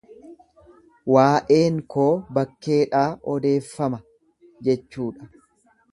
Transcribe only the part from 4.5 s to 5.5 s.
jechuudha.